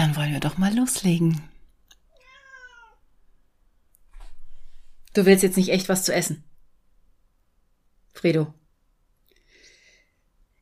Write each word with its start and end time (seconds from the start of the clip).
dann 0.00 0.16
wollen 0.16 0.32
wir 0.32 0.40
doch 0.40 0.56
mal 0.56 0.74
loslegen. 0.74 1.42
Du 5.12 5.26
willst 5.26 5.42
jetzt 5.42 5.58
nicht 5.58 5.68
echt 5.68 5.90
was 5.90 6.04
zu 6.04 6.14
essen. 6.14 6.42
Fredo. 8.14 8.54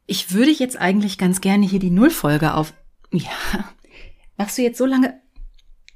Ich 0.07 0.33
würde 0.33 0.51
jetzt 0.51 0.77
eigentlich 0.77 1.19
ganz 1.19 1.41
gerne 1.41 1.67
hier 1.67 1.79
die 1.79 1.91
Nullfolge 1.91 2.55
auf. 2.55 2.75
Ja. 3.13 3.75
Machst 4.37 4.59
du 4.59 4.63
jetzt 4.63 4.79
so 4.79 4.87
lange. 4.87 5.21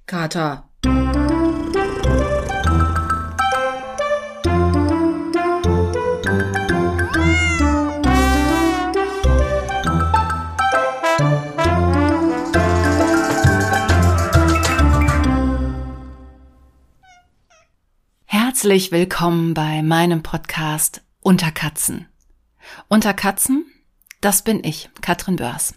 Kater. 0.07 0.69
Herzlich 18.63 18.93
willkommen 18.93 19.55
bei 19.55 19.83
meinem 19.83 20.23
Podcast 20.23 21.03
Unter 21.21 21.51
Katzen. 21.51 22.07
Unter 22.87 23.13
Katzen, 23.13 23.67
das 24.21 24.45
bin 24.45 24.63
ich, 24.63 24.89
Katrin 25.01 25.35
Börs. 25.35 25.75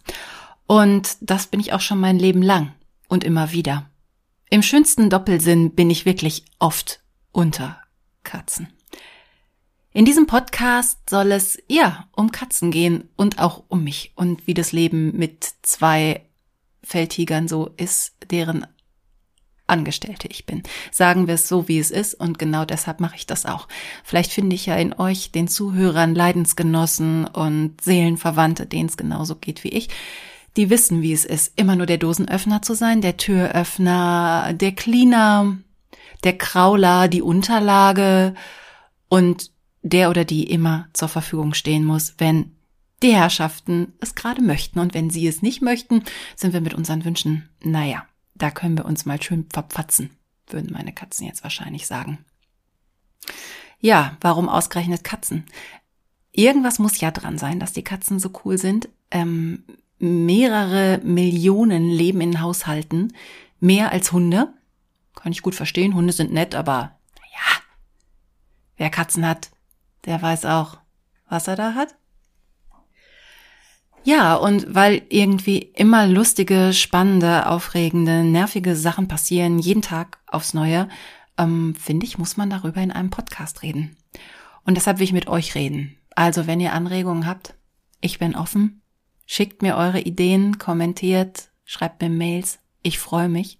Und 0.67 1.17
das 1.20 1.48
bin 1.48 1.59
ich 1.59 1.73
auch 1.73 1.81
schon 1.81 1.99
mein 1.99 2.20
Leben 2.20 2.43
lang 2.43 2.76
und 3.07 3.23
immer 3.23 3.52
wieder. 3.52 3.90
Im 4.52 4.62
schönsten 4.62 5.09
Doppelsinn 5.09 5.71
bin 5.71 5.90
ich 5.90 6.05
wirklich 6.05 6.45
oft 6.59 7.02
unter 7.31 7.81
Katzen. 8.21 8.67
In 9.91 10.05
diesem 10.05 10.27
Podcast 10.27 11.09
soll 11.09 11.31
es 11.31 11.57
ja 11.67 12.07
um 12.12 12.31
Katzen 12.31 12.70
gehen 12.70 13.09
und 13.15 13.40
auch 13.40 13.63
um 13.67 13.84
mich 13.84 14.13
und 14.13 14.45
wie 14.45 14.54
das 14.54 14.73
Leben 14.73 15.17
mit 15.17 15.55
zwei 15.63 16.23
Feldtigern 16.84 17.48
so 17.48 17.71
ist, 17.77 18.13
deren 18.29 18.67
Angestellte 19.68 20.28
ich 20.28 20.46
bin. 20.46 20.63
Sagen 20.91 21.27
wir 21.27 21.34
es 21.35 21.48
so, 21.48 21.68
wie 21.68 21.80
es 21.80 21.91
ist 21.91 22.13
und 22.13 22.38
genau 22.38 22.66
deshalb 22.66 22.99
mache 22.99 23.16
ich 23.16 23.26
das 23.26 23.46
auch. 23.46 23.68
Vielleicht 24.04 24.32
finde 24.32 24.55
ich 24.55 24.66
ja 24.68 24.76
in 24.76 24.94
euch, 24.94 25.32
den 25.32 25.48
Zuhörern, 25.48 26.13
Leidensgenossen 26.13 27.26
und 27.26 27.82
Seelenverwandte, 27.82 28.66
denen 28.66 28.90
es 28.90 28.98
genauso 28.98 29.35
geht 29.35 29.63
wie 29.63 29.70
ich, 29.70 29.90
die 30.55 30.70
wissen, 30.70 31.02
wie 31.02 31.13
es 31.13 31.26
ist, 31.26 31.54
immer 31.55 31.76
nur 31.76 31.85
der 31.85 31.98
Dosenöffner 31.98 32.62
zu 32.62 32.76
sein, 32.76 33.02
der 33.02 33.18
Türöffner, 33.18 34.54
der 34.54 34.72
Cleaner, 34.72 35.57
der 36.24 36.38
Krauler, 36.38 37.07
die 37.07 37.22
Unterlage 37.22 38.35
und 39.10 39.52
der 39.82 40.10
oder 40.10 40.26
die 40.26 40.44
immer 40.44 40.88
zur 40.94 41.10
Verfügung 41.10 41.54
stehen 41.54 41.85
muss, 41.85 42.16
wenn 42.18 42.55
die 43.04 43.13
Herrschaften 43.13 43.94
es 44.00 44.16
gerade 44.16 44.41
möchten. 44.41 44.79
Und 44.79 44.94
wenn 44.94 45.10
sie 45.10 45.27
es 45.27 45.41
nicht 45.41 45.62
möchten, 45.62 46.04
sind 46.35 46.54
wir 46.54 46.62
mit 46.62 46.74
unseren 46.74 47.05
Wünschen, 47.05 47.50
naja, 47.62 48.05
da 48.36 48.52
können 48.52 48.78
wir 48.78 48.86
uns 48.86 49.05
mal 49.05 49.22
schön 49.22 49.48
verpfatzen, 49.52 50.12
würden 50.48 50.72
meine 50.72 50.94
Katzen 50.94 51.26
jetzt 51.26 51.44
wahrscheinlich 51.44 51.88
sagen. 51.88 52.24
Ja, 53.80 54.18
warum 54.22 54.50
ausgerechnet 54.50 55.04
Katzen? 55.04 55.46
Irgendwas 56.32 56.80
muss 56.80 57.00
ja 57.00 57.12
dran 57.12 57.38
sein, 57.38 57.60
dass 57.60 57.74
die 57.74 57.84
Katzen 57.84 58.20
so 58.20 58.30
cool 58.44 58.58
sind. 58.58 58.90
Ähm, 59.10 59.63
mehrere 60.00 61.00
Millionen 61.04 61.90
leben 61.90 62.20
in 62.22 62.41
Haushalten, 62.41 63.13
mehr 63.60 63.91
als 63.91 64.12
Hunde. 64.12 64.53
Kann 65.16 65.31
ich 65.31 65.41
gut 65.41 65.56
verstehen, 65.56 65.96
Hunde 65.96 66.13
sind 66.13 66.34
nett, 66.34 66.56
aber 66.56 66.97
ja, 67.31 67.62
wer 68.78 68.90
Katzen 68.90 69.25
hat, 69.25 69.50
der 70.03 70.22
weiß 70.22 70.46
auch, 70.46 70.78
was 71.30 71.47
er 71.47 71.56
da 71.56 71.74
hat. 71.74 71.96
Ja, 74.06 74.35
und 74.35 74.67
weil 74.73 75.01
irgendwie 75.09 75.57
immer 75.57 76.06
lustige, 76.06 76.73
spannende, 76.73 77.50
aufregende, 77.50 78.23
nervige 78.23 78.75
Sachen 78.75 79.07
passieren, 79.07 79.57
jeden 79.57 79.81
Tag 79.81 80.19
aufs 80.28 80.53
Neue, 80.53 80.88
ähm, 81.39 81.73
finde 81.73 82.06
ich, 82.06 82.19
muss 82.19 82.38
man 82.38 82.51
darüber 82.51 82.81
in 82.81 82.91
einem 82.91 83.09
Podcast 83.09 83.63
reden. 83.63 83.97
Und 84.63 84.77
deshalb 84.77 84.99
will 84.99 85.05
ich 85.05 85.11
mit 85.11 85.27
euch 85.27 85.55
reden. 85.55 85.97
Also, 86.13 86.45
wenn 86.45 86.59
ihr 86.59 86.73
Anregungen 86.73 87.25
habt, 87.25 87.55
ich 87.99 88.19
bin 88.19 88.35
offen. 88.35 88.83
Schickt 89.25 89.63
mir 89.63 89.75
eure 89.75 90.01
Ideen, 90.01 90.59
kommentiert, 90.59 91.49
schreibt 91.63 91.99
mir 91.99 92.09
Mails. 92.09 92.59
Ich 92.83 92.99
freue 92.99 93.27
mich. 93.27 93.57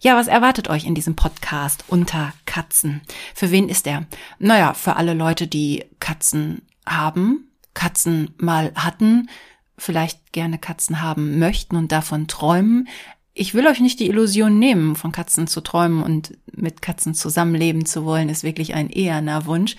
Ja, 0.00 0.16
was 0.16 0.26
erwartet 0.26 0.68
euch 0.68 0.84
in 0.84 0.94
diesem 0.94 1.16
Podcast 1.16 1.82
unter 1.88 2.34
Katzen? 2.44 3.00
Für 3.34 3.50
wen 3.50 3.70
ist 3.70 3.86
er? 3.86 4.04
Naja, 4.38 4.74
für 4.74 4.96
alle 4.96 5.14
Leute, 5.14 5.46
die 5.46 5.86
Katzen 5.98 6.60
haben, 6.84 7.47
Katzen 7.78 8.34
mal 8.38 8.72
hatten, 8.74 9.30
vielleicht 9.76 10.32
gerne 10.32 10.58
Katzen 10.58 11.00
haben 11.00 11.38
möchten 11.38 11.76
und 11.76 11.92
davon 11.92 12.26
träumen. 12.26 12.88
Ich 13.34 13.54
will 13.54 13.68
euch 13.68 13.78
nicht 13.78 14.00
die 14.00 14.08
Illusion 14.08 14.58
nehmen, 14.58 14.96
von 14.96 15.12
Katzen 15.12 15.46
zu 15.46 15.60
träumen 15.60 16.02
und 16.02 16.36
mit 16.50 16.82
Katzen 16.82 17.14
zusammenleben 17.14 17.86
zu 17.86 18.04
wollen, 18.04 18.30
ist 18.30 18.42
wirklich 18.42 18.74
ein 18.74 18.90
eherner 18.90 19.46
Wunsch. 19.46 19.76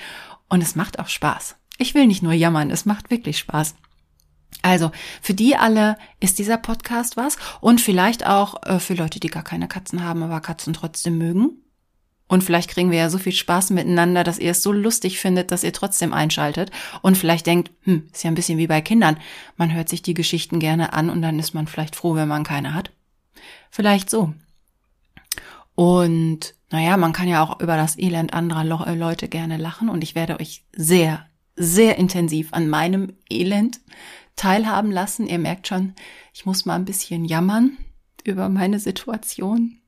Und 0.47 0.63
es 0.63 0.75
macht 0.77 0.97
auch 0.97 1.09
Spaß. 1.09 1.57
Ich 1.77 1.93
will 1.93 2.07
nicht 2.07 2.23
nur 2.23 2.31
jammern, 2.31 2.71
es 2.71 2.85
macht 2.85 3.11
wirklich 3.11 3.37
Spaß. 3.37 3.75
Also, 4.61 4.91
für 5.21 5.33
die 5.33 5.57
alle 5.57 5.97
ist 6.21 6.39
dieser 6.39 6.57
Podcast 6.57 7.17
was 7.17 7.35
und 7.59 7.81
vielleicht 7.81 8.25
auch 8.25 8.63
äh, 8.63 8.79
für 8.79 8.93
Leute, 8.93 9.19
die 9.19 9.27
gar 9.27 9.43
keine 9.43 9.67
Katzen 9.67 10.05
haben, 10.05 10.23
aber 10.23 10.39
Katzen 10.39 10.71
trotzdem 10.71 11.17
mögen. 11.17 11.61
Und 12.29 12.43
vielleicht 12.43 12.69
kriegen 12.69 12.91
wir 12.91 12.99
ja 12.99 13.09
so 13.09 13.17
viel 13.17 13.33
Spaß 13.33 13.71
miteinander, 13.71 14.23
dass 14.23 14.37
ihr 14.37 14.51
es 14.51 14.61
so 14.61 14.71
lustig 14.71 15.19
findet, 15.19 15.51
dass 15.51 15.63
ihr 15.63 15.73
trotzdem 15.73 16.13
einschaltet 16.13 16.69
und 17.01 17.17
vielleicht 17.17 17.47
denkt, 17.47 17.71
hm, 17.81 18.07
ist 18.13 18.23
ja 18.23 18.29
ein 18.29 18.35
bisschen 18.35 18.59
wie 18.59 18.67
bei 18.67 18.81
Kindern. 18.81 19.17
Man 19.57 19.73
hört 19.73 19.89
sich 19.89 20.03
die 20.03 20.13
Geschichten 20.13 20.59
gerne 20.59 20.93
an 20.93 21.09
und 21.09 21.23
dann 21.23 21.39
ist 21.39 21.55
man 21.55 21.65
vielleicht 21.65 21.95
froh, 21.95 22.13
wenn 22.13 22.27
man 22.27 22.43
keine 22.43 22.75
hat. 22.75 22.91
Vielleicht 23.71 24.11
so. 24.11 24.33
Und 25.73 26.53
naja, 26.69 26.97
man 26.97 27.13
kann 27.13 27.27
ja 27.27 27.43
auch 27.43 27.59
über 27.61 27.77
das 27.77 27.97
Elend 27.97 28.33
anderer 28.33 28.87
äh, 28.87 28.95
Leute 28.95 29.27
gerne 29.27 29.57
lachen 29.57 29.89
und 29.89 30.03
ich 30.03 30.13
werde 30.13 30.39
euch 30.39 30.63
sehr, 30.75 31.25
sehr 31.55 31.97
intensiv 31.97 32.53
an 32.53 32.69
meinem 32.69 33.13
Elend 33.27 33.79
teilhaben 34.35 34.91
lassen. 34.91 35.25
Ihr 35.25 35.39
merkt 35.39 35.67
schon, 35.67 35.95
ich 36.31 36.45
muss 36.45 36.65
mal 36.65 36.75
ein 36.75 36.85
bisschen 36.85 37.25
jammern 37.25 37.77
über 38.23 38.49
meine 38.49 38.79
Situation. 38.79 39.78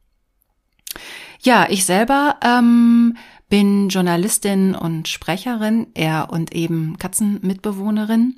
Ja, 1.41 1.67
ich 1.69 1.85
selber 1.85 2.37
ähm, 2.43 3.17
bin 3.49 3.89
Journalistin 3.89 4.75
und 4.75 5.07
Sprecherin, 5.07 5.87
er 5.93 6.29
und 6.31 6.53
eben 6.53 6.97
Katzenmitbewohnerin. 6.97 8.35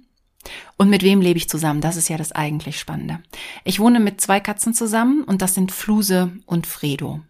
Und 0.78 0.90
mit 0.90 1.04
wem 1.04 1.22
lebe 1.22 1.38
ich 1.38 1.50
zusammen? 1.50 1.82
Das 1.82 1.96
ist 1.96 2.10
ja 2.10 2.18
das 2.18 2.32
eigentlich 2.32 2.80
Spannende. 2.80 3.20
Ich 3.64 3.80
wohne 3.80 4.00
mit 4.00 4.20
zwei 4.20 4.40
Katzen 4.40 4.74
zusammen 4.74 5.24
und 5.24 5.42
das 5.42 5.56
sind 5.56 5.72
Fluse 5.72 6.34
und 6.46 6.68
Fredo. 6.68 7.22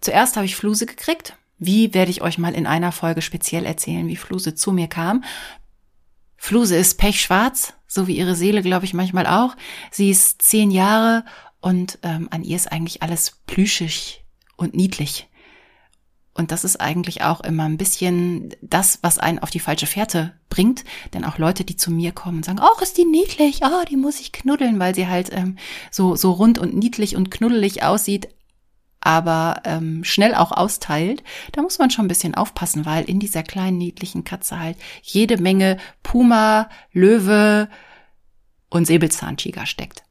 Zuerst 0.00 0.36
habe 0.36 0.46
ich 0.46 0.56
Fluse 0.56 0.86
gekriegt. 0.86 1.36
Wie 1.58 1.92
werde 1.92 2.10
ich 2.10 2.22
euch 2.22 2.38
mal 2.38 2.54
in 2.54 2.66
einer 2.66 2.92
Folge 2.92 3.22
speziell 3.22 3.66
erzählen, 3.66 4.08
wie 4.08 4.16
Fluse 4.16 4.54
zu 4.54 4.72
mir 4.72 4.88
kam. 4.88 5.24
Fluse 6.36 6.76
ist 6.76 6.96
pechschwarz, 6.96 7.74
so 7.86 8.06
wie 8.06 8.16
ihre 8.16 8.34
Seele, 8.34 8.62
glaube 8.62 8.86
ich, 8.86 8.94
manchmal 8.94 9.26
auch. 9.26 9.56
Sie 9.90 10.08
ist 10.08 10.40
zehn 10.40 10.70
Jahre 10.70 11.24
und 11.60 11.98
ähm, 12.02 12.28
an 12.30 12.44
ihr 12.44 12.56
ist 12.56 12.72
eigentlich 12.72 13.02
alles 13.02 13.38
plüschig, 13.46 14.19
und 14.60 14.74
niedlich. 14.74 15.28
Und 16.32 16.52
das 16.52 16.64
ist 16.64 16.80
eigentlich 16.80 17.22
auch 17.22 17.40
immer 17.40 17.64
ein 17.64 17.76
bisschen 17.76 18.54
das, 18.62 19.00
was 19.02 19.18
einen 19.18 19.40
auf 19.40 19.50
die 19.50 19.58
falsche 19.58 19.86
Fährte 19.86 20.32
bringt. 20.48 20.84
Denn 21.12 21.24
auch 21.24 21.38
Leute, 21.38 21.64
die 21.64 21.76
zu 21.76 21.90
mir 21.90 22.12
kommen 22.12 22.38
und 22.38 22.44
sagen, 22.44 22.60
oh, 22.62 22.82
ist 22.82 22.96
die 22.98 23.04
niedlich, 23.04 23.60
oh, 23.64 23.84
die 23.88 23.96
muss 23.96 24.20
ich 24.20 24.32
knuddeln, 24.32 24.78
weil 24.78 24.94
sie 24.94 25.08
halt 25.08 25.30
ähm, 25.32 25.56
so, 25.90 26.14
so 26.14 26.32
rund 26.32 26.58
und 26.58 26.74
niedlich 26.74 27.16
und 27.16 27.30
knuddelig 27.30 27.82
aussieht, 27.82 28.28
aber 29.00 29.62
ähm, 29.64 30.04
schnell 30.04 30.34
auch 30.34 30.52
austeilt, 30.52 31.24
da 31.52 31.62
muss 31.62 31.78
man 31.78 31.90
schon 31.90 32.04
ein 32.04 32.08
bisschen 32.08 32.34
aufpassen, 32.34 32.84
weil 32.84 33.04
in 33.04 33.18
dieser 33.18 33.42
kleinen 33.42 33.78
niedlichen 33.78 34.24
Katze 34.24 34.60
halt 34.60 34.76
jede 35.02 35.38
Menge 35.38 35.78
Puma, 36.02 36.68
Löwe 36.92 37.68
und 38.68 38.86
Säbelzahntiger 38.86 39.66
steckt. 39.66 40.04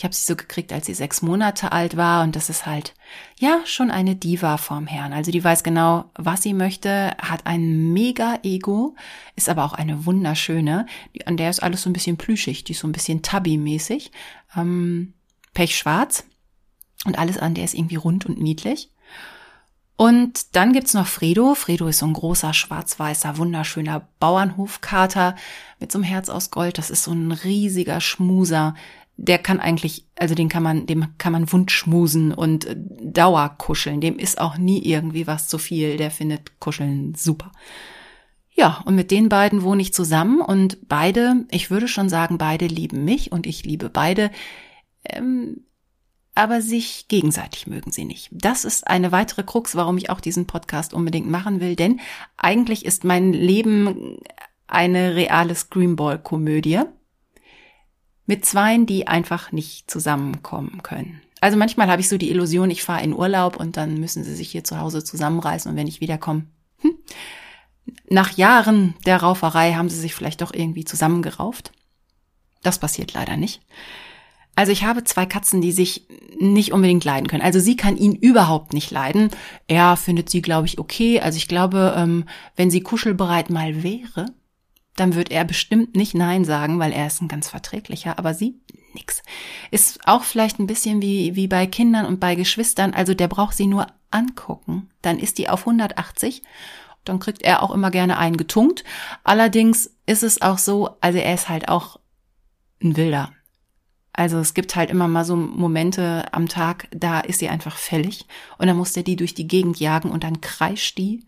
Ich 0.00 0.04
habe 0.04 0.14
sie 0.14 0.24
so 0.24 0.34
gekriegt, 0.34 0.72
als 0.72 0.86
sie 0.86 0.94
sechs 0.94 1.20
Monate 1.20 1.72
alt 1.72 1.94
war 1.94 2.22
und 2.22 2.34
das 2.34 2.48
ist 2.48 2.64
halt, 2.64 2.94
ja, 3.38 3.60
schon 3.66 3.90
eine 3.90 4.16
Diva 4.16 4.56
vorm 4.56 4.86
Herrn. 4.86 5.12
Also 5.12 5.30
die 5.30 5.44
weiß 5.44 5.62
genau, 5.62 6.06
was 6.14 6.40
sie 6.40 6.54
möchte, 6.54 7.14
hat 7.18 7.44
ein 7.44 7.92
mega 7.92 8.38
Ego, 8.42 8.96
ist 9.36 9.50
aber 9.50 9.62
auch 9.62 9.74
eine 9.74 10.06
wunderschöne. 10.06 10.86
An 11.26 11.36
der 11.36 11.50
ist 11.50 11.62
alles 11.62 11.82
so 11.82 11.90
ein 11.90 11.92
bisschen 11.92 12.16
plüschig, 12.16 12.64
die 12.64 12.72
ist 12.72 12.78
so 12.78 12.88
ein 12.88 12.92
bisschen 12.92 13.20
tabby-mäßig. 13.20 14.10
Ähm, 14.56 15.12
pechschwarz 15.52 16.24
und 17.04 17.18
alles 17.18 17.36
an 17.36 17.52
der 17.52 17.64
ist 17.64 17.74
irgendwie 17.74 17.96
rund 17.96 18.24
und 18.24 18.40
niedlich. 18.40 18.88
Und 20.00 20.56
dann 20.56 20.72
gibt's 20.72 20.94
noch 20.94 21.06
Fredo. 21.06 21.54
Fredo 21.54 21.86
ist 21.86 21.98
so 21.98 22.06
ein 22.06 22.14
großer, 22.14 22.54
schwarz-weißer, 22.54 23.36
wunderschöner 23.36 24.08
Bauernhofkater 24.18 25.36
mit 25.78 25.92
so 25.92 25.98
einem 25.98 26.04
Herz 26.04 26.30
aus 26.30 26.50
Gold. 26.50 26.78
Das 26.78 26.88
ist 26.88 27.04
so 27.04 27.12
ein 27.12 27.32
riesiger 27.32 28.00
Schmuser, 28.00 28.74
der 29.22 29.36
kann 29.36 29.60
eigentlich, 29.60 30.06
also 30.18 30.34
den 30.34 30.48
kann 30.48 30.62
man, 30.62 30.86
dem 30.86 31.18
kann 31.18 31.32
man 31.32 31.52
wundschmusen 31.52 32.32
und 32.32 32.64
äh, 32.64 32.76
Dauerkuscheln. 32.76 34.00
Dem 34.00 34.18
ist 34.18 34.40
auch 34.40 34.56
nie 34.56 34.82
irgendwie 34.82 35.26
was 35.26 35.46
zu 35.46 35.58
viel. 35.58 35.98
Der 35.98 36.10
findet 36.10 36.58
Kuscheln 36.58 37.14
super. 37.14 37.52
Ja, 38.50 38.82
und 38.86 38.94
mit 38.94 39.10
den 39.10 39.28
beiden 39.28 39.62
wohne 39.62 39.82
ich 39.82 39.92
zusammen 39.92 40.40
und 40.40 40.88
beide, 40.88 41.44
ich 41.50 41.70
würde 41.70 41.86
schon 41.86 42.08
sagen, 42.08 42.38
beide 42.38 42.66
lieben 42.66 43.04
mich 43.04 43.30
und 43.30 43.46
ich 43.46 43.64
liebe 43.64 43.90
beide. 43.90 44.30
ähm, 45.04 45.64
aber 46.34 46.62
sich 46.62 47.08
gegenseitig 47.08 47.66
mögen 47.66 47.90
sie 47.90 48.04
nicht. 48.04 48.30
Das 48.32 48.64
ist 48.64 48.86
eine 48.86 49.12
weitere 49.12 49.42
Krux, 49.42 49.74
warum 49.74 49.98
ich 49.98 50.08
auch 50.10 50.20
diesen 50.20 50.46
Podcast 50.46 50.94
unbedingt 50.94 51.28
machen 51.28 51.60
will, 51.60 51.76
denn 51.76 52.00
eigentlich 52.36 52.86
ist 52.86 53.04
mein 53.04 53.32
Leben 53.32 54.18
eine 54.66 55.16
reale 55.16 55.54
Screamball-Komödie 55.54 56.82
mit 58.30 58.46
Zweien, 58.46 58.86
die 58.86 59.08
einfach 59.08 59.50
nicht 59.50 59.90
zusammenkommen 59.90 60.84
können. 60.84 61.20
Also 61.40 61.58
manchmal 61.58 61.88
habe 61.88 62.00
ich 62.00 62.08
so 62.08 62.16
die 62.16 62.30
Illusion, 62.30 62.70
ich 62.70 62.84
fahre 62.84 63.02
in 63.02 63.12
Urlaub 63.12 63.56
und 63.56 63.76
dann 63.76 63.98
müssen 63.98 64.22
sie 64.22 64.36
sich 64.36 64.52
hier 64.52 64.62
zu 64.62 64.78
Hause 64.78 65.02
zusammenreißen 65.02 65.68
und 65.68 65.76
wenn 65.76 65.88
ich 65.88 66.00
wiederkomme, 66.00 66.46
hm, 66.78 66.94
nach 68.08 68.36
Jahren 68.36 68.94
der 69.04 69.16
Rauferei 69.16 69.72
haben 69.72 69.88
sie 69.88 69.98
sich 69.98 70.14
vielleicht 70.14 70.42
doch 70.42 70.54
irgendwie 70.54 70.84
zusammengerauft. 70.84 71.72
Das 72.62 72.78
passiert 72.78 73.14
leider 73.14 73.36
nicht. 73.36 73.62
Also 74.54 74.70
ich 74.70 74.84
habe 74.84 75.02
zwei 75.02 75.26
Katzen, 75.26 75.60
die 75.60 75.72
sich 75.72 76.06
nicht 76.38 76.72
unbedingt 76.72 77.04
leiden 77.04 77.26
können. 77.26 77.42
Also 77.42 77.58
sie 77.58 77.74
kann 77.74 77.96
ihn 77.96 78.14
überhaupt 78.14 78.74
nicht 78.74 78.92
leiden. 78.92 79.30
Er 79.66 79.96
findet 79.96 80.30
sie, 80.30 80.40
glaube 80.40 80.68
ich, 80.68 80.78
okay. 80.78 81.20
Also 81.20 81.36
ich 81.36 81.48
glaube, 81.48 81.94
ähm, 81.96 82.26
wenn 82.54 82.70
sie 82.70 82.82
kuschelbereit 82.82 83.50
mal 83.50 83.82
wäre, 83.82 84.26
dann 84.96 85.14
wird 85.14 85.30
er 85.30 85.44
bestimmt 85.44 85.96
nicht 85.96 86.14
Nein 86.14 86.44
sagen, 86.44 86.78
weil 86.78 86.92
er 86.92 87.06
ist 87.06 87.22
ein 87.22 87.28
ganz 87.28 87.48
verträglicher, 87.48 88.18
aber 88.18 88.34
sie 88.34 88.60
nix. 88.94 89.22
Ist 89.70 90.00
auch 90.06 90.24
vielleicht 90.24 90.58
ein 90.58 90.66
bisschen 90.66 91.00
wie, 91.00 91.36
wie 91.36 91.48
bei 91.48 91.66
Kindern 91.66 92.06
und 92.06 92.20
bei 92.20 92.34
Geschwistern. 92.34 92.92
Also 92.92 93.14
der 93.14 93.28
braucht 93.28 93.56
sie 93.56 93.66
nur 93.66 93.86
angucken. 94.10 94.90
Dann 95.02 95.18
ist 95.18 95.38
die 95.38 95.48
auf 95.48 95.60
180. 95.60 96.42
Dann 97.04 97.18
kriegt 97.18 97.42
er 97.42 97.62
auch 97.62 97.70
immer 97.70 97.90
gerne 97.90 98.18
einen 98.18 98.36
getunkt. 98.36 98.84
Allerdings 99.24 99.90
ist 100.06 100.22
es 100.22 100.42
auch 100.42 100.58
so, 100.58 100.96
also 101.00 101.18
er 101.18 101.34
ist 101.34 101.48
halt 101.48 101.68
auch 101.68 101.98
ein 102.82 102.96
Wilder. 102.96 103.32
Also 104.12 104.38
es 104.38 104.54
gibt 104.54 104.76
halt 104.76 104.90
immer 104.90 105.08
mal 105.08 105.24
so 105.24 105.36
Momente 105.36 106.26
am 106.32 106.48
Tag, 106.48 106.88
da 106.90 107.20
ist 107.20 107.38
sie 107.38 107.48
einfach 107.48 107.76
fällig 107.76 108.26
und 108.58 108.66
dann 108.66 108.76
muss 108.76 108.92
der 108.92 109.04
die 109.04 109.16
durch 109.16 109.34
die 109.34 109.46
Gegend 109.46 109.78
jagen 109.78 110.10
und 110.10 110.24
dann 110.24 110.40
kreischt 110.40 110.98
die, 110.98 111.24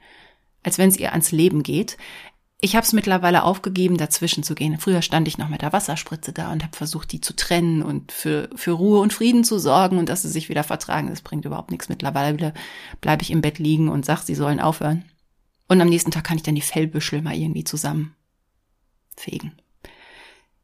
als 0.65 0.79
wenn 0.79 0.89
es 0.89 0.99
ihr 0.99 1.13
ans 1.13 1.31
Leben 1.31 1.63
geht. 1.63 1.97
Ich 2.65 2.77
habe 2.77 2.87
es 2.87 2.93
mittlerweile 2.93 3.43
aufgegeben, 3.43 3.97
dazwischen 3.97 4.45
zu 4.45 4.55
gehen. 4.55 4.79
Früher 4.79 5.03
stand 5.03 5.27
ich 5.27 5.37
noch 5.37 5.49
mit 5.49 5.63
der 5.63 5.73
Wasserspritze 5.73 6.33
da 6.33 6.53
und 6.53 6.63
habe 6.63 6.77
versucht, 6.77 7.11
die 7.11 7.21
zu 7.21 7.35
trennen 7.35 7.83
und 7.83 8.13
für, 8.13 8.49
für 8.55 8.71
Ruhe 8.71 9.01
und 9.01 9.13
Frieden 9.13 9.43
zu 9.43 9.59
sorgen 9.59 9.99
und 9.99 10.09
dass 10.09 10.23
sie 10.23 10.29
sich 10.29 10.49
wieder 10.49 10.63
vertragen. 10.63 11.09
Das 11.09 11.23
bringt 11.23 11.45
überhaupt 11.45 11.73
nichts. 11.73 11.89
Mittlerweile 11.89 12.55
bleibe 13.01 13.23
ich 13.23 13.33
im 13.33 13.41
Bett 13.41 13.59
liegen 13.59 13.89
und 13.89 14.05
sag, 14.05 14.23
sie 14.23 14.37
sollen 14.37 14.61
aufhören. 14.61 15.05
Und 15.67 15.81
am 15.81 15.89
nächsten 15.89 16.13
Tag 16.13 16.23
kann 16.23 16.37
ich 16.37 16.45
dann 16.45 16.55
die 16.55 16.61
Fellbüschel 16.61 17.21
mal 17.21 17.35
irgendwie 17.35 17.65
zusammen 17.65 18.15
fegen. 19.17 19.55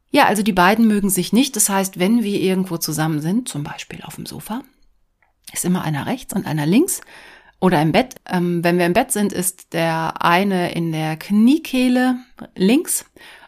Ja, 0.09 0.25
also 0.27 0.41
die 0.41 0.53
beiden 0.53 0.87
mögen 0.87 1.09
sich 1.09 1.33
nicht. 1.33 1.57
Das 1.57 1.67
heißt, 1.67 1.99
wenn 1.99 2.23
wir 2.23 2.39
irgendwo 2.39 2.77
zusammen 2.77 3.19
sind, 3.19 3.49
zum 3.49 3.63
Beispiel 3.63 4.03
auf 4.03 4.15
dem 4.15 4.25
Sofa, 4.25 4.63
ist 5.51 5.65
immer 5.65 5.83
einer 5.83 6.05
rechts 6.05 6.33
und 6.33 6.45
einer 6.45 6.65
links 6.65 7.01
oder 7.59 7.81
im 7.81 7.91
Bett. 7.91 8.15
Ähm, 8.25 8.63
wenn 8.63 8.77
wir 8.77 8.85
im 8.85 8.93
Bett 8.93 9.11
sind, 9.11 9.33
ist 9.33 9.73
der 9.73 10.23
eine 10.23 10.71
in 10.71 10.91
der 10.91 11.17
Kniekehle 11.17 12.17
links 12.55 13.05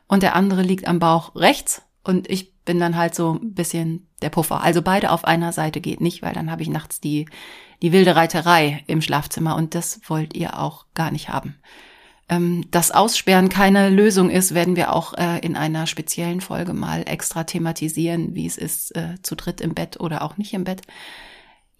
und 0.08 0.24
der 0.24 0.36
andere 0.36 0.62
liegt 0.62 0.88
am 0.88 1.00
Bauch 1.00 1.36
rechts 1.36 1.82
und 2.04 2.30
ich 2.30 2.52
bin 2.66 2.80
dann 2.80 2.96
halt 2.96 3.16
so 3.16 3.34
ein 3.42 3.54
bisschen 3.54 4.08
der 4.22 4.30
Puffer. 4.30 4.62
Also 4.62 4.82
beide 4.82 5.12
auf 5.12 5.26
einer 5.26 5.52
Seite 5.52 5.82
geht 5.82 6.02
nicht, 6.02 6.22
weil 6.22 6.34
dann 6.34 6.52
habe 6.52 6.62
ich 6.62 6.70
nachts 6.70 7.00
die, 7.00 7.26
die 7.82 7.92
wilde 7.92 8.16
Reiterei 8.16 8.84
im 8.88 9.02
Schlafzimmer 9.02 9.56
und 9.56 9.74
das 9.74 10.00
wollt 10.08 10.36
ihr 10.36 10.60
auch 10.60 10.86
gar 10.94 11.12
nicht 11.12 11.30
haben. 11.30 11.56
Ähm, 12.30 12.66
dass 12.72 12.92
Aussperren 12.92 13.50
keine 13.50 13.90
Lösung 13.90 14.30
ist, 14.30 14.54
werden 14.54 14.76
wir 14.76 14.94
auch 14.94 15.14
äh, 15.16 15.40
in 15.40 15.56
einer 15.58 15.88
speziellen 15.88 16.40
Folge 16.40 16.74
mal 16.74 17.04
extra 17.06 17.44
thematisieren, 17.44 18.36
wie 18.36 18.46
es 18.46 18.58
ist, 18.58 18.96
äh, 18.96 19.16
zu 19.22 19.36
dritt 19.36 19.60
im 19.60 19.74
Bett 19.74 20.00
oder 20.00 20.22
auch 20.22 20.38
nicht 20.38 20.54
im 20.54 20.64
Bett. 20.64 20.82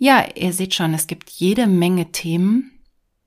Ja, 0.04 0.26
ihr 0.34 0.52
seht 0.52 0.74
schon, 0.74 0.96
es 0.96 1.06
gibt 1.06 1.30
jede 1.30 1.68
Menge 1.68 2.12
Themen. 2.12 2.72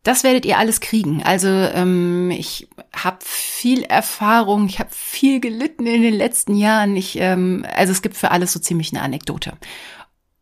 Das 0.02 0.24
werdet 0.24 0.44
ihr 0.44 0.58
alles 0.58 0.80
kriegen. 0.80 1.22
Also 1.22 1.46
ähm, 1.46 2.32
ich 2.32 2.66
habe 2.92 3.18
viel 3.20 3.84
Erfahrung, 3.84 4.66
ich 4.66 4.80
habe 4.80 4.90
viel 4.90 5.38
gelitten 5.38 5.86
in 5.86 6.02
den 6.02 6.14
letzten 6.14 6.56
Jahren. 6.56 6.96
Ich, 6.96 7.16
ähm, 7.20 7.64
also 7.76 7.92
es 7.92 8.02
gibt 8.02 8.16
für 8.16 8.32
alles 8.32 8.52
so 8.52 8.58
ziemlich 8.58 8.92
eine 8.92 9.02
Anekdote. 9.02 9.52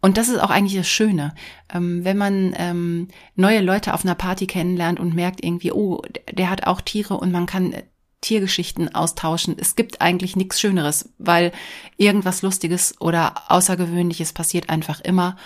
Und 0.01 0.17
das 0.17 0.31
ist 0.31 0.39
auch 0.39 0.49
eigentlich 0.49 0.79
das 0.79 0.89
Schöne, 0.89 1.35
ähm, 1.71 2.03
wenn 2.03 2.17
man 2.17 2.55
ähm, 2.57 3.09
neue 3.37 3.61
Leute 3.61 3.93
auf 3.93 4.03
einer 4.03 4.15
Party 4.15 4.47
kennenlernt 4.47 5.01
und 5.01 5.15
merkt 5.15 5.45
irgendwie, 5.45 5.73
oh, 5.73 6.01
der 6.31 6.49
hat 6.49 6.67
auch 6.67 6.81
Tiere 6.81 7.19
und 7.19 7.31
man 7.31 7.45
kann 7.45 7.75
Tiergeschichten 8.23 8.95
austauschen. 8.95 9.55
Es 9.59 9.77
gibt 9.77 10.01
eigentlich 10.01 10.35
nichts 10.35 10.63
Schöneres, 10.63 11.11
weil 11.19 11.53
irgendwas 11.99 12.41
Lustiges 12.41 12.99
oder 13.03 13.35
Außergewöhnliches 13.49 14.33
passiert 14.33 14.71
einfach 14.71 15.03
immer. 15.03 15.37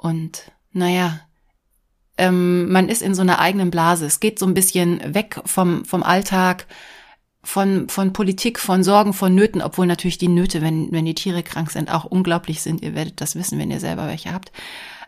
Und 0.00 0.50
naja, 0.72 1.20
ähm, 2.16 2.72
man 2.72 2.88
ist 2.88 3.02
in 3.02 3.14
so 3.14 3.20
einer 3.20 3.38
eigenen 3.38 3.70
Blase. 3.70 4.06
Es 4.06 4.18
geht 4.18 4.38
so 4.38 4.46
ein 4.46 4.54
bisschen 4.54 5.14
weg 5.14 5.42
vom, 5.44 5.84
vom 5.84 6.02
Alltag, 6.02 6.66
von, 7.42 7.86
von 7.90 8.14
Politik, 8.14 8.58
von 8.58 8.82
Sorgen, 8.82 9.12
von 9.12 9.34
Nöten, 9.34 9.60
obwohl 9.60 9.86
natürlich 9.86 10.16
die 10.16 10.28
Nöte, 10.28 10.62
wenn, 10.62 10.90
wenn 10.90 11.04
die 11.04 11.14
Tiere 11.14 11.42
krank 11.42 11.70
sind, 11.70 11.92
auch 11.92 12.06
unglaublich 12.06 12.62
sind. 12.62 12.80
Ihr 12.80 12.94
werdet 12.94 13.20
das 13.20 13.36
wissen, 13.36 13.58
wenn 13.58 13.70
ihr 13.70 13.78
selber 13.78 14.06
welche 14.06 14.32
habt. 14.32 14.52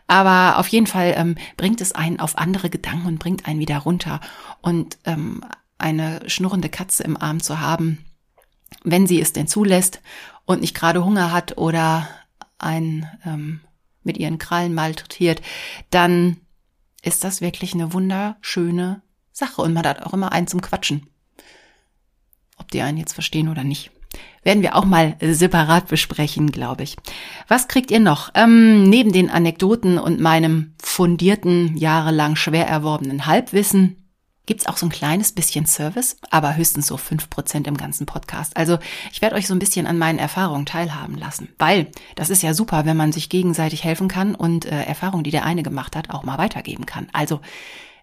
Aber 0.05 0.59
auf 0.59 0.67
jeden 0.67 0.85
Fall 0.85 1.15
ähm, 1.17 1.37
bringt 1.57 1.81
es 1.81 1.93
einen 1.93 2.19
auf 2.19 2.37
andere 2.37 2.69
Gedanken 2.69 3.07
und 3.07 3.17
bringt 3.17 3.47
einen 3.47 3.59
wieder 3.59 3.79
runter. 3.79 4.21
Und 4.61 4.99
ähm, 5.05 5.43
eine 5.79 6.21
schnurrende 6.29 6.69
Katze 6.69 7.03
im 7.03 7.19
Arm 7.19 7.41
zu 7.41 7.59
haben, 7.59 8.05
wenn 8.83 9.07
sie 9.07 9.19
es 9.19 9.33
denn 9.33 9.47
zulässt 9.47 10.01
und 10.45 10.61
nicht 10.61 10.75
gerade 10.75 11.03
Hunger 11.03 11.31
hat 11.31 11.57
oder 11.57 12.07
ein 12.59 13.09
ähm, 13.25 13.61
mit 14.03 14.17
ihren 14.17 14.37
Krallen 14.37 14.73
malträtiert, 14.73 15.41
dann 15.89 16.37
ist 17.01 17.23
das 17.23 17.41
wirklich 17.41 17.73
eine 17.73 17.93
wunderschöne 17.93 19.01
Sache 19.31 19.61
und 19.61 19.73
man 19.73 19.85
hat 19.85 20.03
auch 20.03 20.13
immer 20.13 20.31
einen 20.31 20.47
zum 20.47 20.61
Quatschen. 20.61 21.07
Ob 22.57 22.71
die 22.71 22.81
einen 22.81 22.97
jetzt 22.97 23.13
verstehen 23.13 23.49
oder 23.49 23.63
nicht. 23.63 23.91
Werden 24.43 24.61
wir 24.61 24.75
auch 24.75 24.85
mal 24.85 25.15
separat 25.21 25.87
besprechen, 25.87 26.51
glaube 26.51 26.83
ich. 26.83 26.97
Was 27.47 27.67
kriegt 27.67 27.91
ihr 27.91 27.99
noch? 27.99 28.29
Ähm, 28.35 28.83
neben 28.83 29.11
den 29.11 29.29
Anekdoten 29.29 29.97
und 29.97 30.19
meinem 30.19 30.75
fundierten, 30.81 31.77
jahrelang 31.77 32.35
schwer 32.35 32.67
erworbenen 32.67 33.25
Halbwissen 33.25 34.02
gibt's 34.45 34.67
auch 34.67 34.77
so 34.77 34.85
ein 34.85 34.91
kleines 34.91 35.31
bisschen 35.31 35.65
Service, 35.65 36.17
aber 36.29 36.55
höchstens 36.55 36.87
so 36.87 36.97
fünf 36.97 37.29
Prozent 37.29 37.67
im 37.67 37.77
ganzen 37.77 38.05
Podcast. 38.05 38.57
Also 38.57 38.77
ich 39.11 39.21
werde 39.21 39.35
euch 39.35 39.47
so 39.47 39.53
ein 39.53 39.59
bisschen 39.59 39.87
an 39.87 39.97
meinen 39.97 40.19
Erfahrungen 40.19 40.65
teilhaben 40.65 41.17
lassen, 41.17 41.49
weil 41.57 41.87
das 42.15 42.29
ist 42.29 42.43
ja 42.43 42.53
super, 42.53 42.85
wenn 42.85 42.97
man 42.97 43.11
sich 43.11 43.29
gegenseitig 43.29 43.83
helfen 43.83 44.07
kann 44.07 44.35
und 44.35 44.65
äh, 44.65 44.83
Erfahrungen, 44.83 45.23
die 45.23 45.31
der 45.31 45.45
eine 45.45 45.63
gemacht 45.63 45.95
hat, 45.95 46.09
auch 46.09 46.23
mal 46.23 46.37
weitergeben 46.37 46.85
kann. 46.85 47.07
Also 47.13 47.39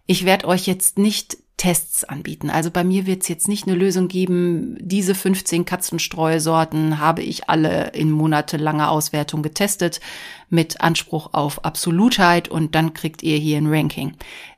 ich 0.07 0.25
werde 0.25 0.49
euch 0.49 0.67
jetzt 0.67 0.99
nicht 0.99 1.39
Tests 1.61 2.05
anbieten. 2.05 2.49
Also 2.49 2.71
bei 2.71 2.85
mir 2.85 3.05
wird 3.05 3.21
es 3.21 3.29
jetzt 3.29 3.47
nicht 3.47 3.67
eine 3.67 3.77
Lösung 3.77 4.09
geben, 4.09 4.79
diese 4.81 5.15
15 5.15 5.67
Katzenstreusorten 5.67 6.99
habe 6.99 7.21
ich 7.21 7.51
alle 7.51 7.89
in 7.91 8.11
monatelanger 8.11 8.91
Auswertung 8.91 9.43
getestet 9.43 10.01
mit 10.49 10.81
Anspruch 10.81 11.35
auf 11.35 11.63
Absolutheit 11.67 12.49
und 12.49 12.75
dann 12.75 12.95
kriegt 12.95 13.23
ihr 13.23 13.37
hier 13.37 13.59
ein 13.59 13.67
Ranking. 13.67 14.15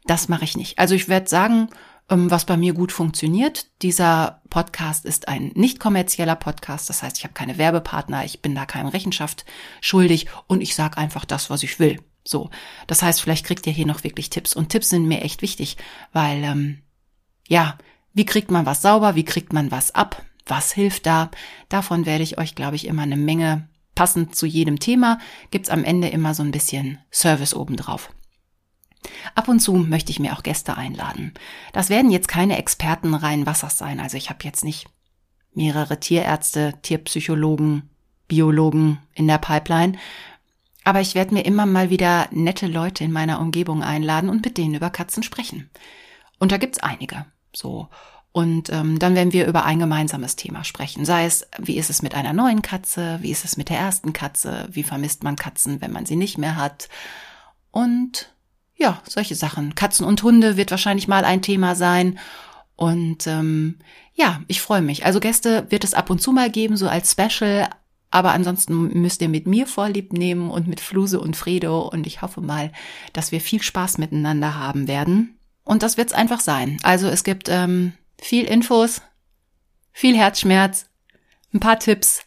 Das 0.07 0.29
mache 0.29 0.45
ich 0.45 0.57
nicht. 0.57 0.79
Also 0.79 0.95
ich 0.95 1.09
werde 1.09 1.29
sagen, 1.29 1.71
ähm, 2.09 2.31
was 2.31 2.45
bei 2.45 2.57
mir 2.57 2.73
gut 2.73 2.93
funktioniert. 2.93 3.67
Dieser 3.83 4.41
Podcast 4.49 5.05
ist 5.05 5.27
ein 5.27 5.51
nicht 5.55 5.81
kommerzieller 5.81 6.37
Podcast, 6.37 6.89
das 6.89 7.03
heißt, 7.03 7.19
ich 7.19 7.25
habe 7.25 7.35
keine 7.35 7.59
Werbepartner, 7.59 8.25
ich 8.25 8.43
bin 8.43 8.55
da 8.55 8.65
keinem 8.65 8.89
Rechenschaft 8.89 9.45
schuldig 9.81 10.27
und 10.47 10.61
ich 10.61 10.77
sage 10.77 10.99
einfach 10.99 11.25
das, 11.25 11.51
was 11.51 11.65
ich 11.65 11.81
will. 11.81 11.99
So, 12.25 12.51
das 12.87 13.03
heißt, 13.03 13.21
vielleicht 13.21 13.47
kriegt 13.47 13.67
ihr 13.67 13.73
hier 13.73 13.87
noch 13.87 14.05
wirklich 14.05 14.31
Tipps 14.31 14.55
und 14.55 14.69
Tipps 14.69 14.91
sind 14.91 15.07
mir 15.07 15.23
echt 15.23 15.43
wichtig, 15.43 15.77
weil 16.13 16.45
ähm, 16.45 16.83
ja, 17.49 17.79
wie 18.13 18.27
kriegt 18.27 18.51
man 18.51 18.67
was 18.67 18.83
sauber, 18.83 19.15
wie 19.15 19.25
kriegt 19.25 19.53
man 19.53 19.71
was 19.71 19.95
ab, 19.95 20.25
was 20.47 20.73
hilft 20.73 21.07
da? 21.07 21.31
Davon 21.69 22.07
werde 22.07 22.23
ich 22.23 22.39
euch, 22.39 22.55
glaube 22.55 22.77
ich, 22.77 22.87
immer 22.87 23.03
eine 23.03 23.17
Menge 23.17 23.69
passend 23.95 24.37
zu 24.37 24.47
jedem 24.47 24.79
Thema, 24.79 25.19
gibt's 25.51 25.69
am 25.69 25.85
Ende 25.85 26.09
immer 26.09 26.35
so 26.35 26.43
ein 26.43 26.51
bisschen 26.51 26.99
Service 27.11 27.55
obendrauf. 27.55 28.11
Ab 29.35 29.49
und 29.49 29.61
zu 29.61 29.75
möchte 29.75 30.13
ich 30.13 30.21
mir 30.21 30.33
auch 30.33 30.43
Gäste 30.45 30.77
einladen. 30.77 31.35
Das 31.73 31.91
werden 31.91 32.11
jetzt 32.11 32.29
keine 32.29 32.57
Experten 32.57 33.15
rein 33.15 33.47
Wassers 33.47 33.79
sein, 33.79 34.01
also 34.01 34.17
ich 34.17 34.31
habe 34.31 34.45
jetzt 34.45 34.65
nicht 34.65 34.87
mehrere 35.55 36.01
Tierärzte, 36.01 36.75
Tierpsychologen, 36.83 37.91
Biologen 38.29 38.99
in 39.15 39.27
der 39.27 39.39
Pipeline, 39.39 39.99
aber 40.85 41.01
ich 41.01 41.15
werde 41.15 41.35
mir 41.35 41.45
immer 41.45 41.67
mal 41.67 41.91
wieder 41.91 42.29
nette 42.31 42.67
Leute 42.67 43.05
in 43.05 43.13
meiner 43.13 43.41
Umgebung 43.41 43.83
einladen 43.83 44.29
und 44.29 44.45
mit 44.45 44.59
denen 44.59 44.75
über 44.75 44.91
Katzen 44.91 45.23
sprechen. 45.23 45.71
Und 46.39 46.53
da 46.53 46.57
gibt's 46.57 46.79
einige. 46.79 47.27
So. 47.55 47.89
Und 48.33 48.71
ähm, 48.71 48.99
dann 48.99 49.15
werden 49.15 49.33
wir 49.33 49.47
über 49.47 49.65
ein 49.65 49.79
gemeinsames 49.79 50.37
Thema 50.37 50.65
sprechen. 50.65 51.05
Sei 51.05 51.27
es, 51.27 51.47
wie 51.59 51.77
ist 51.77 51.91
es 51.91 52.01
mit 52.01 52.15
einer 52.15 52.33
neuen 52.33 52.63
Katze, 52.63 53.19
wie 53.21 53.31
ist 53.31 53.45
es 53.45 53.57
mit 53.59 53.69
der 53.69 53.79
ersten 53.79 54.15
Katze, 54.15 54.69
wie 54.71 54.83
vermisst 54.83 55.23
man 55.23 55.37
Katzen, 55.37 55.83
wenn 55.83 55.93
man 55.93 56.07
sie 56.07 56.17
nicht 56.17 56.39
mehr 56.39 56.57
hat. 56.57 56.89
Und 57.71 58.33
ja, 58.75 59.01
solche 59.07 59.35
Sachen. 59.35 59.75
Katzen 59.75 60.07
und 60.07 60.23
Hunde 60.23 60.57
wird 60.57 60.71
wahrscheinlich 60.71 61.09
mal 61.09 61.25
ein 61.25 61.43
Thema 61.43 61.75
sein. 61.75 62.19
Und 62.75 63.27
ähm, 63.27 63.79
ja, 64.15 64.41
ich 64.49 64.63
freue 64.63 64.83
mich. 64.83 65.05
Also 65.05 65.21
Gäste 65.21 65.67
wird 65.71 65.85
es 65.85 65.95
ab 65.95 66.11
und 66.11 66.21
zu 66.21 66.33
mal 66.33 66.51
geben, 66.51 66.77
so 66.77 66.89
als 66.89 67.13
Special. 67.13 67.69
Aber 68.13 68.33
ansonsten 68.33 69.01
müsst 69.01 69.23
ihr 69.23 69.31
mit 69.31 69.47
mir 69.47 69.67
Vorlieb 69.67 70.13
nehmen 70.13 70.51
und 70.51 70.69
mit 70.69 70.81
Fluse 70.81 71.19
und 71.19 71.35
Fredo. 71.35 71.89
Und 71.89 72.07
ich 72.07 72.21
hoffe 72.21 72.43
mal, 72.43 72.71
dass 73.15 73.33
wir 73.33 73.41
viel 73.41 73.63
Spaß 73.63 73.97
miteinander 73.99 74.55
haben 74.55 74.87
werden. 74.87 75.39
Und 75.65 75.83
das 75.83 75.97
wird's 75.97 76.13
einfach 76.13 76.41
sein. 76.41 76.79
Also 76.83 77.09
es 77.09 77.25
gibt 77.25 77.49
ähm, 77.49 77.95
viel 78.21 78.45
Infos, 78.45 79.01
viel 79.93 80.15
Herzschmerz, 80.15 80.87
ein 81.55 81.61
paar 81.61 81.79
Tipps. 81.79 82.21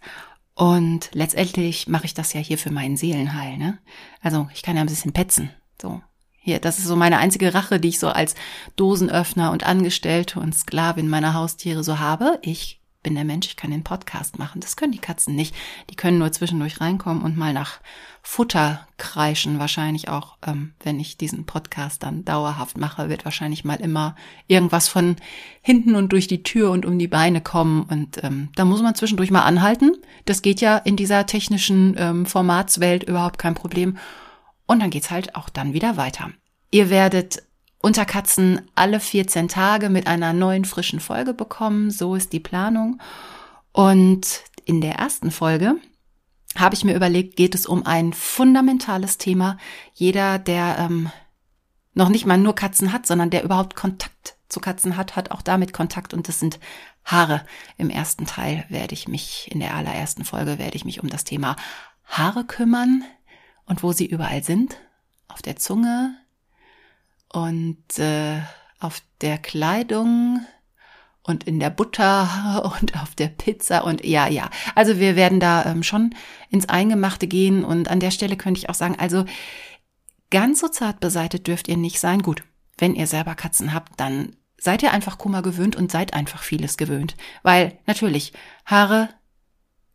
Und 0.55 1.09
letztendlich 1.13 1.87
mache 1.87 2.05
ich 2.05 2.15
das 2.15 2.33
ja 2.33 2.39
hier 2.39 2.57
für 2.57 2.71
meinen 2.71 2.97
Seelenheil. 2.97 3.57
Ne? 3.57 3.77
Also 4.21 4.49
ich 4.55 4.63
kann 4.63 4.75
ja 4.75 4.81
ein 4.81 4.87
bisschen 4.87 5.13
petzen. 5.13 5.51
So, 5.79 6.01
hier, 6.39 6.59
das 6.59 6.79
ist 6.79 6.85
so 6.85 6.95
meine 6.95 7.19
einzige 7.19 7.53
Rache, 7.53 7.79
die 7.79 7.89
ich 7.89 7.99
so 7.99 8.07
als 8.07 8.33
Dosenöffner 8.75 9.51
und 9.51 9.67
Angestellte 9.67 10.39
und 10.39 10.55
Sklavin 10.55 11.09
meiner 11.09 11.35
Haustiere 11.35 11.83
so 11.83 11.99
habe. 11.99 12.39
Ich 12.41 12.81
bin 13.05 13.13
der 13.13 13.23
Mensch, 13.23 13.45
ich 13.45 13.55
kann 13.55 13.69
den 13.69 13.83
Podcast 13.83 14.39
machen. 14.39 14.61
Das 14.61 14.75
können 14.75 14.91
die 14.91 14.97
Katzen 14.97 15.35
nicht. 15.35 15.55
Die 15.91 15.95
können 15.95 16.17
nur 16.17 16.31
zwischendurch 16.31 16.81
reinkommen 16.81 17.21
und 17.21 17.37
mal 17.37 17.53
nach 17.53 17.79
Futter 18.23 18.87
kreischen. 18.97 19.59
Wahrscheinlich 19.59 20.09
auch, 20.09 20.37
ähm, 20.43 20.73
wenn 20.81 20.99
ich 20.99 21.15
diesen 21.15 21.45
Podcast 21.45 22.01
dann 22.01 22.25
dauerhaft 22.25 22.79
mache, 22.79 23.07
wird 23.07 23.23
wahrscheinlich 23.23 23.63
mal 23.63 23.75
immer 23.75 24.15
irgendwas 24.47 24.87
von 24.87 25.17
hinten 25.61 25.93
und 25.93 26.13
durch 26.13 26.27
die 26.27 26.41
Tür 26.41 26.71
und 26.71 26.83
um 26.83 26.97
die 26.97 27.07
Beine 27.07 27.41
kommen. 27.41 27.83
Und 27.83 28.23
ähm, 28.23 28.49
da 28.55 28.65
muss 28.65 28.81
man 28.81 28.95
zwischendurch 28.95 29.29
mal 29.29 29.43
anhalten. 29.43 29.95
Das 30.25 30.41
geht 30.41 30.59
ja 30.59 30.75
in 30.75 30.95
dieser 30.95 31.27
technischen 31.27 31.93
ähm, 31.99 32.25
Formatswelt 32.25 33.03
überhaupt 33.03 33.37
kein 33.37 33.53
Problem. 33.53 33.99
Und 34.65 34.81
dann 34.81 34.89
geht's 34.89 35.11
halt 35.11 35.35
auch 35.35 35.49
dann 35.49 35.73
wieder 35.73 35.95
weiter. 35.95 36.31
Ihr 36.71 36.89
werdet 36.89 37.43
unter 37.85 38.03
Katzen 38.03 38.61
alle 38.73 38.99
14 38.99 39.47
Tage 39.47 39.89
mit 39.89 40.07
einer 40.07 40.33
neuen 40.33 40.65
frischen 40.65 40.99
Folge 40.99 41.35
bekommen. 41.35 41.91
So 41.91 42.15
ist 42.15 42.33
die 42.33 42.39
Planung. 42.39 42.99
Und 43.73 44.41
in 44.65 44.81
der 44.81 44.95
ersten 44.95 45.29
Folge 45.29 45.75
habe 46.57 46.73
ich 46.73 46.83
mir 46.83 46.95
überlegt, 46.95 47.35
geht 47.35 47.53
es 47.53 47.67
um 47.67 47.85
ein 47.85 48.11
fundamentales 48.11 49.19
Thema. 49.19 49.59
Jeder, 49.93 50.39
der 50.39 50.79
ähm, 50.79 51.11
noch 51.93 52.09
nicht 52.09 52.25
mal 52.25 52.39
nur 52.39 52.55
Katzen 52.55 52.91
hat, 52.91 53.05
sondern 53.05 53.29
der 53.29 53.43
überhaupt 53.43 53.75
Kontakt 53.75 54.35
zu 54.49 54.59
Katzen 54.59 54.97
hat, 54.97 55.15
hat 55.15 55.29
auch 55.29 55.43
damit 55.43 55.71
Kontakt 55.71 56.15
und 56.15 56.27
das 56.27 56.39
sind 56.39 56.59
Haare. 57.03 57.45
Im 57.77 57.91
ersten 57.91 58.25
Teil 58.25 58.65
werde 58.67 58.95
ich 58.95 59.07
mich, 59.07 59.47
in 59.51 59.59
der 59.59 59.75
allerersten 59.75 60.25
Folge 60.25 60.57
werde 60.57 60.75
ich 60.75 60.85
mich 60.85 61.03
um 61.03 61.09
das 61.09 61.23
Thema 61.23 61.55
Haare 62.05 62.45
kümmern 62.45 63.03
und 63.67 63.83
wo 63.83 63.91
sie 63.91 64.07
überall 64.07 64.43
sind. 64.43 64.75
Auf 65.27 65.43
der 65.43 65.57
Zunge, 65.57 66.15
und 67.31 67.99
äh, 67.99 68.41
auf 68.79 69.01
der 69.21 69.37
Kleidung 69.37 70.45
und 71.23 71.43
in 71.45 71.59
der 71.59 71.69
Butter 71.69 72.71
und 72.81 72.99
auf 73.01 73.15
der 73.15 73.27
Pizza 73.27 73.83
und 73.83 74.05
ja, 74.05 74.27
ja. 74.27 74.49
Also 74.75 74.99
wir 74.99 75.15
werden 75.15 75.39
da 75.39 75.65
ähm, 75.65 75.83
schon 75.83 76.15
ins 76.49 76.69
Eingemachte 76.69 77.27
gehen 77.27 77.63
und 77.63 77.89
an 77.89 77.99
der 77.99 78.11
Stelle 78.11 78.37
könnte 78.37 78.59
ich 78.59 78.69
auch 78.69 78.75
sagen, 78.75 78.95
also 78.97 79.25
ganz 80.29 80.59
so 80.59 80.67
zart 80.67 80.99
beseitet 80.99 81.47
dürft 81.47 81.67
ihr 81.67 81.77
nicht 81.77 81.99
sein. 81.99 82.21
Gut, 82.21 82.43
wenn 82.77 82.95
ihr 82.95 83.07
selber 83.07 83.35
Katzen 83.35 83.73
habt, 83.73 83.99
dann 83.99 84.35
seid 84.57 84.83
ihr 84.83 84.91
einfach 84.91 85.17
Kummer 85.17 85.41
gewöhnt 85.41 85.75
und 85.75 85.91
seid 85.91 86.13
einfach 86.13 86.43
vieles 86.43 86.77
gewöhnt. 86.77 87.15
Weil 87.43 87.79
natürlich 87.85 88.33
Haare, 88.65 89.09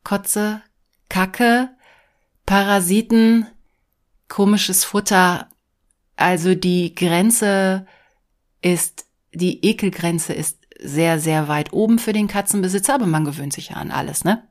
Kotze, 0.04 0.62
Kacke, 1.08 1.70
Parasiten, 2.46 3.46
komisches 4.28 4.84
Futter, 4.84 5.50
also 6.21 6.55
die 6.55 6.95
Grenze 6.95 7.87
ist, 8.62 9.07
die 9.33 9.65
Ekelgrenze 9.65 10.33
ist 10.33 10.59
sehr, 10.79 11.19
sehr 11.19 11.49
weit 11.49 11.73
oben 11.73 11.99
für 11.99 12.12
den 12.12 12.29
Katzenbesitzer, 12.29 12.95
aber 12.95 13.07
man 13.07 13.25
gewöhnt 13.25 13.53
sich 13.53 13.71
ja 13.71 13.77
an 13.77 13.91
alles, 13.91 14.25
ne? 14.25 14.43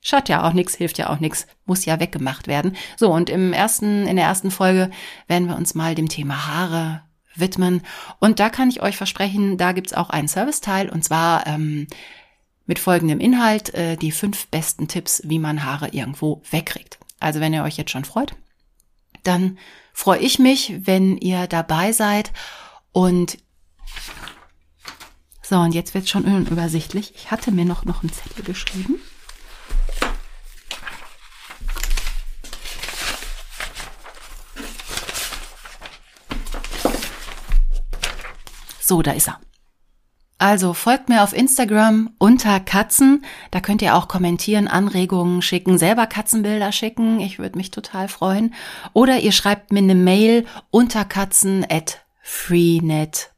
Schaut 0.00 0.28
ja 0.28 0.46
auch 0.46 0.52
nichts, 0.52 0.74
hilft 0.74 0.98
ja 0.98 1.08
auch 1.08 1.18
nichts, 1.18 1.46
muss 1.64 1.86
ja 1.86 1.98
weggemacht 1.98 2.46
werden. 2.46 2.76
So, 2.98 3.10
und 3.10 3.30
im 3.30 3.54
ersten, 3.54 4.06
in 4.06 4.16
der 4.16 4.26
ersten 4.26 4.50
Folge 4.50 4.90
werden 5.28 5.48
wir 5.48 5.56
uns 5.56 5.74
mal 5.74 5.94
dem 5.94 6.10
Thema 6.10 6.46
Haare 6.46 7.00
widmen. 7.34 7.80
Und 8.20 8.38
da 8.38 8.50
kann 8.50 8.68
ich 8.68 8.82
euch 8.82 8.98
versprechen, 8.98 9.56
da 9.56 9.72
gibt's 9.72 9.94
auch 9.94 10.10
einen 10.10 10.28
Serviceteil 10.28 10.90
und 10.90 11.04
zwar 11.04 11.46
ähm, 11.46 11.86
mit 12.66 12.78
folgendem 12.78 13.18
Inhalt, 13.18 13.72
äh, 13.72 13.96
die 13.96 14.12
fünf 14.12 14.46
besten 14.48 14.88
Tipps, 14.88 15.22
wie 15.24 15.38
man 15.38 15.64
Haare 15.64 15.88
irgendwo 15.88 16.42
wegkriegt. 16.50 16.98
Also 17.18 17.40
wenn 17.40 17.54
ihr 17.54 17.64
euch 17.64 17.78
jetzt 17.78 17.90
schon 17.90 18.04
freut, 18.04 18.34
dann 19.22 19.58
freue 19.94 20.18
ich 20.18 20.38
mich, 20.38 20.74
wenn 20.80 21.16
ihr 21.16 21.46
dabei 21.46 21.92
seid. 21.92 22.32
Und 22.92 23.38
so, 25.40 25.56
und 25.56 25.72
jetzt 25.72 25.94
wird 25.94 26.04
es 26.04 26.10
schon 26.10 26.24
unübersichtlich. 26.24 27.14
Ich 27.14 27.30
hatte 27.30 27.52
mir 27.52 27.64
noch, 27.64 27.84
noch 27.84 28.02
einen 28.02 28.12
Zettel 28.12 28.44
geschrieben. 28.44 29.00
So, 38.80 39.00
da 39.00 39.12
ist 39.12 39.28
er. 39.28 39.40
Also 40.44 40.74
folgt 40.74 41.08
mir 41.08 41.22
auf 41.22 41.32
Instagram 41.32 42.10
unter 42.18 42.60
Katzen. 42.60 43.24
Da 43.50 43.60
könnt 43.60 43.80
ihr 43.80 43.96
auch 43.96 44.08
kommentieren, 44.08 44.68
Anregungen 44.68 45.40
schicken, 45.40 45.78
selber 45.78 46.06
Katzenbilder 46.06 46.70
schicken. 46.70 47.18
Ich 47.18 47.38
würde 47.38 47.56
mich 47.56 47.70
total 47.70 48.08
freuen. 48.08 48.52
Oder 48.92 49.20
ihr 49.20 49.32
schreibt 49.32 49.72
mir 49.72 49.78
eine 49.78 49.94
Mail 49.94 50.44
unter 50.70 51.06
katzen 51.06 51.64
at 51.70 52.04
freenet.de. 52.20 53.30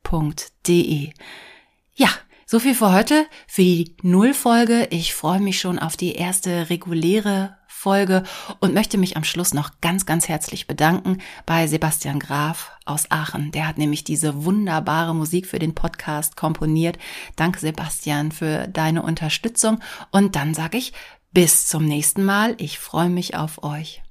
Ja, 1.94 2.08
so 2.44 2.58
viel 2.58 2.74
für 2.74 2.90
heute, 2.90 3.26
für 3.46 3.62
die 3.62 3.94
Nullfolge. 4.02 4.88
Ich 4.90 5.14
freue 5.14 5.38
mich 5.38 5.60
schon 5.60 5.78
auf 5.78 5.96
die 5.96 6.16
erste 6.16 6.70
reguläre 6.70 7.56
Folge 7.86 8.24
und 8.58 8.74
möchte 8.74 8.98
mich 8.98 9.16
am 9.16 9.22
Schluss 9.22 9.54
noch 9.54 9.70
ganz, 9.80 10.06
ganz 10.06 10.26
herzlich 10.26 10.66
bedanken 10.66 11.18
bei 11.46 11.68
Sebastian 11.68 12.18
Graf 12.18 12.72
aus 12.84 13.12
Aachen. 13.12 13.52
Der 13.52 13.68
hat 13.68 13.78
nämlich 13.78 14.02
diese 14.02 14.44
wunderbare 14.44 15.14
Musik 15.14 15.46
für 15.46 15.60
den 15.60 15.72
Podcast 15.72 16.36
komponiert. 16.36 16.98
Danke, 17.36 17.60
Sebastian, 17.60 18.32
für 18.32 18.66
deine 18.66 19.02
Unterstützung. 19.02 19.78
Und 20.10 20.34
dann 20.34 20.52
sage 20.52 20.78
ich 20.78 20.94
bis 21.30 21.68
zum 21.68 21.84
nächsten 21.84 22.24
Mal. 22.24 22.56
Ich 22.58 22.80
freue 22.80 23.08
mich 23.08 23.36
auf 23.36 23.62
euch. 23.62 24.02